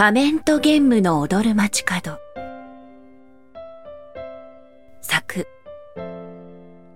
[0.00, 2.16] 仮面と玄武の踊る街角。
[5.02, 5.46] 作、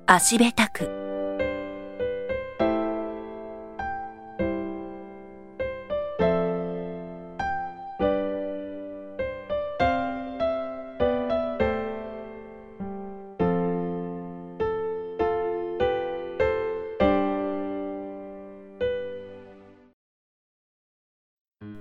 [0.07, 0.89] 足べたく。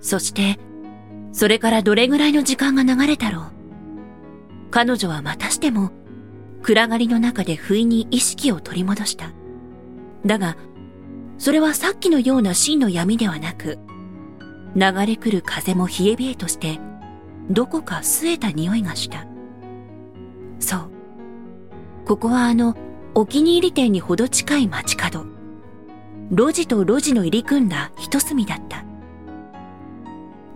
[0.01, 0.59] そして、
[1.33, 3.43] それからどれぐらいの時間が流れたろう。
[4.69, 5.92] 彼女はまたしても、
[6.61, 9.32] 暗がりの中で不意に意識を取り戻した。
[10.25, 10.56] だが、
[11.37, 13.79] それはさっきのような真の闇ではなく、
[14.75, 16.79] 流れ来る風も冷え冷えとして、
[17.50, 19.25] どこか据えた匂いがした。
[20.59, 20.92] そう。
[22.06, 22.78] ここはあの、
[23.15, 25.25] お気に入り店にほど近い街角。
[26.31, 28.82] 路地と路地の入り組んだ一隅だった。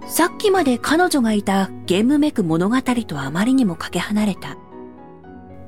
[0.08, 4.58] さっきまで彼女がいたゲームめく物語とあまりにもかけ離れた。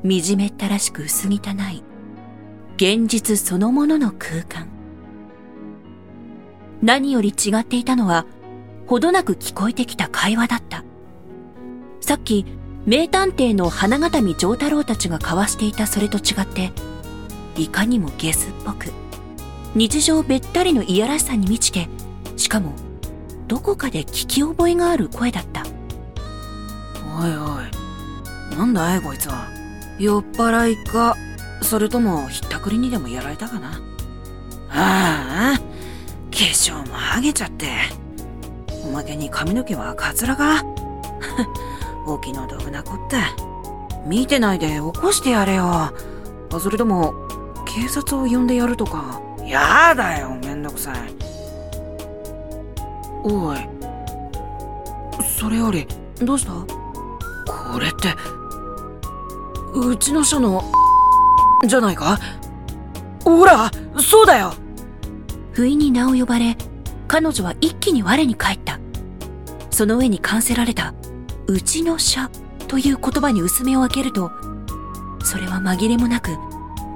[0.01, 1.31] 惨めったらしく薄汚
[1.71, 1.83] い、
[2.77, 4.69] 現実そのものの空間。
[6.81, 8.25] 何より違っていたのは、
[8.87, 10.85] ほどなく聞こえてきた会話だった。
[11.99, 12.45] さっき、
[12.85, 16.71] 名探偵の花形見丈太郎たちが交わしていたそれと違って、
[17.57, 18.93] いかにもゲスっぽく、
[19.75, 21.89] 日常べったりのいやらしさに満ちて、
[22.37, 22.73] しかも、
[23.49, 25.63] どこかで聞き覚えがある声だった。
[27.19, 28.55] おいおい。
[28.55, 29.47] なんだいこいつは。
[29.97, 31.17] 酔っ払いか、
[31.63, 33.81] それともひったくりにでもやられたかな。
[34.69, 35.63] ああ、化
[36.31, 37.65] 粧も剥げちゃって。
[38.85, 40.63] おまけに髪の毛はカツラか。
[42.05, 43.35] お気の毒なこった。
[44.05, 45.91] 見てないで起こしてやれよ。
[46.59, 47.15] それとも、
[47.65, 49.19] 警察を呼んでやるとか。
[49.43, 51.28] やだよ、めんどくさい。
[53.23, 53.57] おい。
[55.37, 55.87] それより、
[56.21, 56.51] どうした？
[57.45, 58.13] これって、
[59.73, 60.63] うちの署の、
[61.65, 62.19] じゃないか？
[63.23, 63.69] ほら
[63.99, 64.53] そうだよ
[65.51, 66.57] 不意に名を呼ばれ、
[67.07, 68.79] 彼女は一気に我に返った。
[69.69, 70.93] その上に冠せられた、
[71.47, 72.29] うちの社
[72.67, 74.31] という言葉に薄めを開けると、
[75.23, 76.37] それは紛れもなく、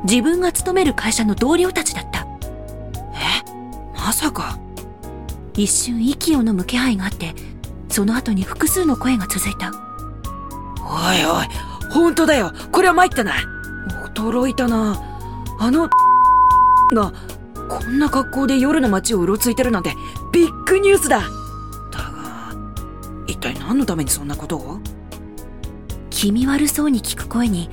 [0.06, 2.28] 自分が勤める会社の同僚たちだった。
[3.14, 3.44] え？
[3.96, 4.60] まさか。
[5.56, 7.36] 一瞬息を飲む気配があって、
[7.90, 9.72] その後に複数の声が続いた。
[10.82, 12.52] おいおい、本当だよ。
[12.72, 13.34] これは参ったな。
[14.16, 15.02] 驚いたな。
[15.60, 15.90] あの
[16.94, 17.14] が、
[17.70, 19.96] こんな格好で夜の街をうろついてるなんて、
[20.32, 21.20] ビッグニュースだ。
[21.20, 22.54] だが、
[23.28, 24.80] 一体何のためにそんなことを？
[26.10, 27.70] 気味悪そうに聞く声に、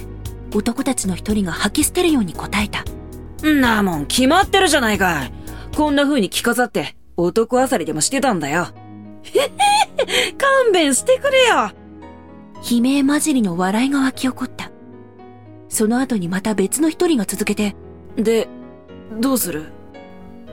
[0.54, 2.84] 男たちの一人が吐き捨てるように答えた。
[3.46, 5.30] んなもん決まってるじゃないか
[5.74, 8.68] こんな風に着飾って、男あさりでもしてたんだよ。
[9.22, 9.50] へへ
[10.32, 11.72] 勘弁してくれよ
[12.62, 14.70] 悲鳴混じりの笑いが湧き起こった。
[15.68, 17.76] その後にまた別の一人が続けて、
[18.16, 18.48] で、
[19.18, 19.72] どうする？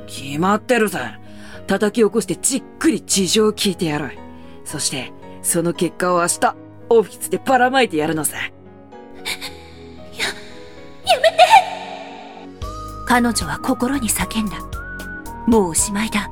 [0.06, 1.20] 決まってるさ。
[1.66, 4.18] 叩き起こしてじっくり事情を聞いてやる。
[4.64, 5.12] そして、
[5.42, 6.56] その結果を明日、
[6.90, 8.38] オフィスでばらまいてやるのさ。
[13.06, 14.58] 彼女は心に叫んだ。
[15.48, 16.30] もうおしまいだ。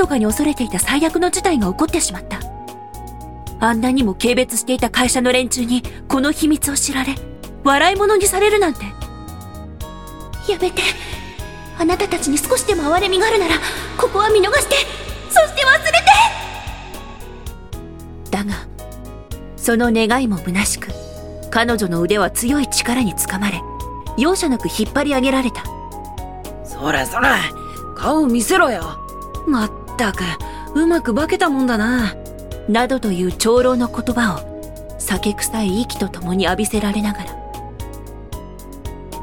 [0.00, 2.40] 密かに恐れていた最悪の事態が起こってしまった。
[3.60, 7.14] あんなにも軽蔑していた会社の連中にこの秘密を知られ、
[7.64, 8.84] 笑い物にされるなんて。
[10.48, 10.82] やめて。
[11.78, 13.56] あなたたちに少しでも哀れみがあるなら、
[13.98, 14.76] ここは見逃して、
[15.30, 15.98] そして忘れて
[18.30, 18.54] だが、
[19.56, 20.88] その願いも虚しく、
[21.50, 23.62] 彼女の腕は強い力につかまれ、
[24.18, 25.64] 容赦なく引っ張り上げられた。
[26.64, 27.38] そらそら、
[27.96, 28.98] 顔見せろよ。
[29.46, 30.24] まったく、
[30.74, 32.14] うまく化けたもんだな。
[32.70, 37.36] などという長老の言葉を酒臭い息とともに浴びせられながら。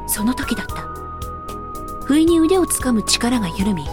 [0.06, 0.86] その時だった。
[2.04, 3.84] 不意に腕をつかむ力が緩み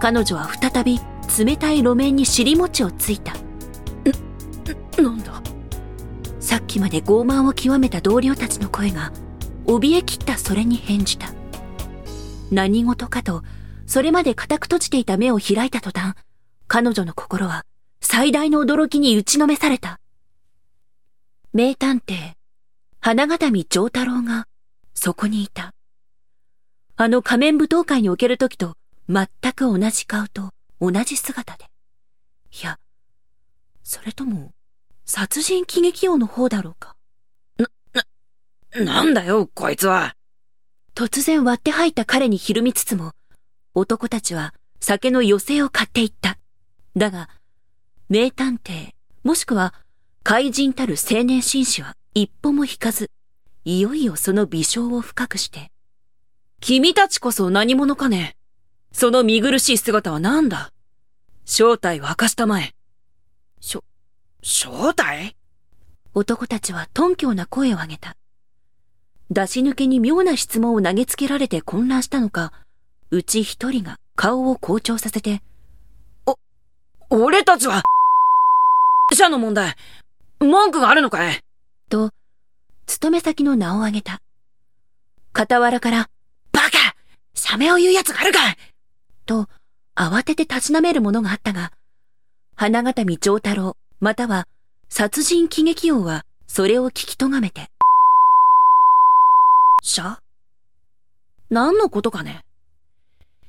[0.00, 1.00] 彼女は再び
[1.36, 3.34] 冷たい路面に尻餅をついた。
[5.02, 5.42] なんだ？
[6.38, 9.12] さっきまで傲慢を極めた同僚たちの声が
[9.66, 11.32] 怯えきったそれに返じた。
[12.52, 13.42] 何事かと
[13.90, 16.14] それまで固く閉じていた目を開いた途端
[16.68, 17.66] 彼女の心は
[18.00, 19.98] 最大の驚きに打ちのめされた。
[21.52, 22.34] 名探偵、
[23.00, 24.46] 花形見丈太郎が、
[24.94, 25.74] そこにいた。
[26.94, 28.76] あの仮面舞踏会における時と、
[29.08, 31.64] 全く同じ顔と同じ姿で。
[32.62, 32.78] いや、
[33.82, 34.52] それとも、
[35.04, 36.94] 殺人喜劇王の方だろうか。
[38.72, 40.14] なんだよ、こいつは。
[40.94, 43.14] 突然割って入った彼にひるみつつも、
[43.74, 46.38] 男たちは酒の余生を買っていった。
[46.96, 47.28] だが、
[48.08, 49.74] 名探偵、もしくは
[50.24, 53.10] 怪人たる青年紳士は一歩も引かず、
[53.64, 55.70] いよいよその微笑を深くして、
[56.60, 58.36] 君たちこそ何者かね
[58.90, 60.72] その見苦しい姿は何だ
[61.44, 62.74] 正体を明かしたまえ。
[63.60, 63.84] しょ、
[64.42, 65.36] 正体？
[66.12, 68.16] 男たちは頓強な声を上げた。
[69.30, 72.52] 出し抜けに妙な質問を投げつけられて混乱したのか、
[73.12, 75.42] うち一人が顔を好調させて、
[76.26, 76.36] お、
[77.10, 77.82] 俺たちは、
[79.12, 79.74] 社の問題、
[80.38, 81.40] 文句があるのかい？
[81.88, 82.10] と、
[82.86, 84.22] 勤め先の名を挙げた。
[85.34, 86.08] 傍らから、
[86.52, 86.94] バカ
[87.34, 88.56] サメを言う奴があるかい？
[89.26, 89.48] と、
[89.96, 91.72] 慌てて立ちなめるものがあったが、
[92.54, 94.46] 花形見長太郎、または
[94.88, 97.72] 殺人喜劇王は、それを聞きとがめて。
[99.82, 100.20] しゃ
[101.48, 102.44] 何のことかね？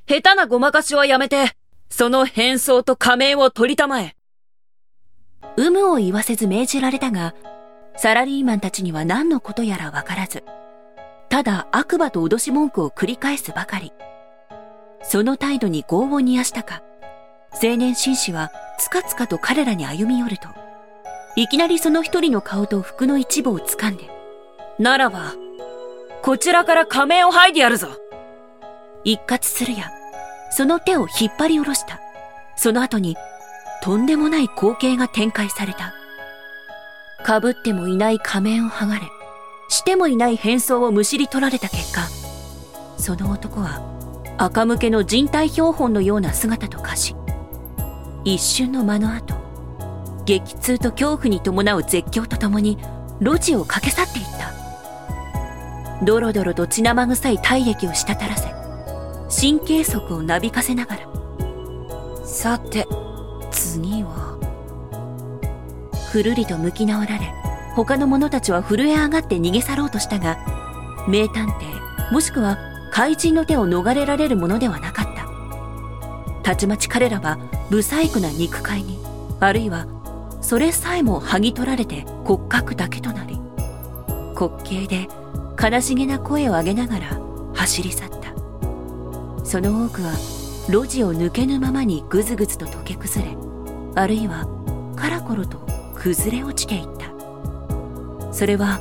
[0.08, 1.52] 下手なごまかしはやめて、
[1.88, 4.16] その変装と仮面を取りたまえ。
[5.56, 7.34] 有無を言わせず命じられたが、
[7.96, 10.42] サラリーマンたちには何のことやらわからず、
[11.28, 13.92] ただ悪魔と脅し文句を繰り返すばかり。
[15.02, 16.82] その態度に業を煮やしたか、
[17.62, 20.48] 青年紳士はつかつかと彼らに歩み寄ると、
[21.36, 24.10] いきなりその一人の顔と服の一部を掴んで、
[24.78, 25.34] ならば、
[26.22, 28.01] こちらから仮面を剥いでやるぞ
[29.04, 29.90] 一括するや、
[30.50, 32.00] その手を引っ張り下ろした。
[32.56, 33.16] その後に、
[33.82, 35.94] とんでもない光景が展開された。
[37.24, 39.02] 被ってもいない仮面を剥がれ、
[39.68, 42.02] してもいない変装をむしり取られた結果、
[42.98, 43.80] その男は
[44.38, 47.16] 赤向けの人体標本のような姿と化し、
[48.24, 49.34] 一瞬の間の後、
[50.24, 52.78] 激痛と恐怖に伴う絶叫とともに
[53.20, 56.04] 路地を駆け去っていった。
[56.04, 58.51] ドロドロと血生臭い体液を滴らせ、
[59.34, 61.06] 神経束をなびかせながら。
[62.24, 62.86] さて、
[63.50, 64.38] 次は？
[66.12, 67.32] くるりと向き直られ、
[67.74, 70.36] 他の者たちは震え上がって逃げ去ろうとしたが、
[71.08, 72.58] 名探偵、もしくは
[72.92, 75.26] 怪人の手を逃れられるものではなかった。
[76.42, 77.38] たちまち彼らは、
[77.70, 78.98] 不細工な肉塊に、
[79.40, 79.86] あるいは、
[80.42, 83.36] それさえも剥ぎ取られて骨格だけとなり、
[84.34, 85.08] 滑稽で
[85.60, 87.20] 悲しげな声を上げながら
[87.54, 88.11] 走り去った。
[89.52, 90.12] その多くは、
[90.70, 93.36] 路地を抜けぬままにぐずぐずと溶け崩れ、
[93.94, 94.46] あるいは、
[94.96, 98.32] カラコロと崩れ落ちていった。
[98.32, 98.80] それは、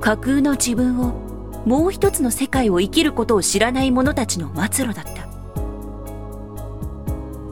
[0.00, 5.26] 架空の自分を、もう一つの世界を生きることを知らない者たちの末路だった。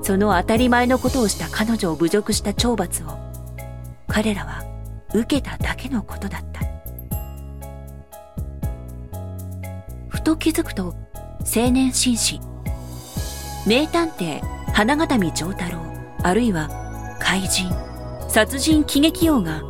[0.05, 3.07] その当たり前のことをした彼女を侮辱した懲罰を、
[4.07, 4.63] 彼らは
[5.13, 6.61] 受けただけのことだった。
[10.09, 10.95] ふと気づくと、
[11.45, 12.39] 青年紳士、
[13.67, 14.41] 名探偵
[14.73, 15.81] 花形見丈太郎、
[16.23, 16.69] あるいは
[17.19, 17.71] 怪人、
[18.29, 19.63] 殺人喜劇王が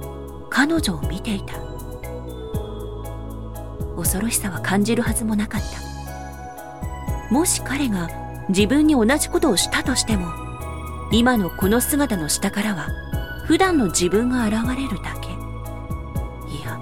[0.51, 1.55] 彼女を見ていた。
[3.97, 7.33] 恐ろしさは感じるはずもなかった。
[7.33, 8.09] もし彼が
[8.49, 10.29] 自分に同じことをしたとしても、
[11.13, 12.89] 今のこの姿の下からは
[13.47, 15.29] 普段の自分が現れるだけ。
[16.53, 16.79] いや、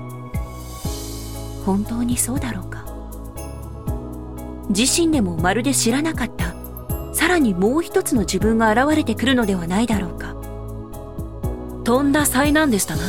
[1.65, 2.68] 本当にそうだろう。
[4.69, 6.55] 自身でもまるで知らなかった、
[7.15, 10.35] さらにもう一つの自分が現れてくるのではないだろうか。
[11.85, 13.03] とんだ災難でしたな。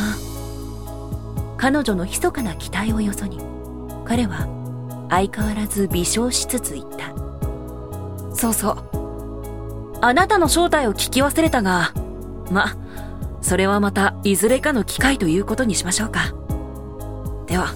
[1.58, 3.40] 彼女の密かな期待をよそに、
[4.06, 4.48] 彼は
[5.10, 7.14] 相変わらず微笑しつつ言った。
[8.34, 8.78] そうそう。
[10.02, 11.92] あなたの正体を聞き忘れたが、
[12.50, 12.78] ま、
[13.42, 16.34] それはまたいずれかの機会ということにしましょうか。
[17.48, 17.74] では、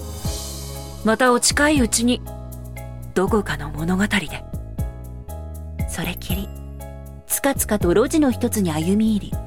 [1.03, 2.21] またお近いうちに
[3.13, 4.43] どこかの物語で。
[5.87, 6.49] それきり、
[7.27, 9.37] つかつかと路地の一つに歩み入り、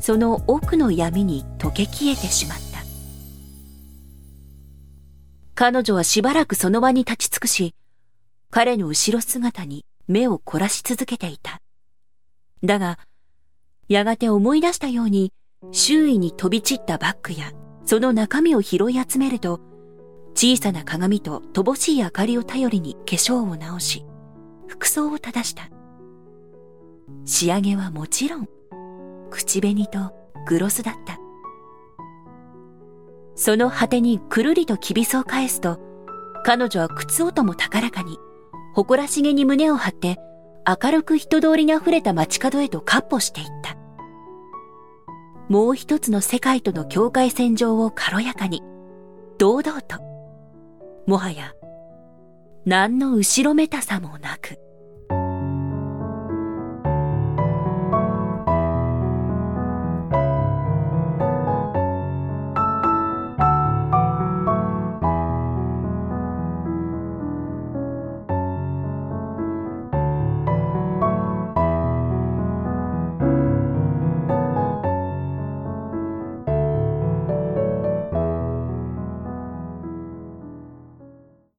[0.00, 2.62] その奥の闇に溶け消えてしまった。
[5.54, 7.74] 彼女はしばらくその場に立ち尽くし、
[8.50, 11.60] 彼の後ろ姿に目を凝らし続けていた。
[12.62, 12.98] だが、
[13.88, 15.32] やがて思い出したように、
[15.70, 17.52] 周囲に飛び散ったバッグや、
[17.86, 19.60] その中身を拾い集めると、
[20.34, 24.04] 小さな鏡と乏しい明かりを頼りに化粧を直し、
[24.66, 25.70] 服装を正した。
[27.24, 28.48] 仕上げはもちろん、
[29.30, 30.12] 口紅と
[30.46, 31.18] グロスだった。
[33.34, 35.78] その果てにくるりときびすを返すと、
[36.44, 38.18] 彼女は靴音も高らかに、
[38.74, 40.18] 誇らしげに胸を張って、
[40.66, 43.76] 明るく人通りに溢れた街角へと闊歩していった。
[45.48, 48.62] もう一つの世界との境界線上を軽やかに、
[49.38, 50.11] 堂々と、
[51.06, 51.52] もはや、
[52.64, 54.61] 何の後ろめたさもなく。